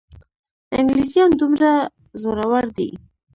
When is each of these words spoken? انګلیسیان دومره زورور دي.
انګلیسیان 0.77 1.29
دومره 1.39 1.71
زورور 2.21 2.65
دي. 2.77 2.89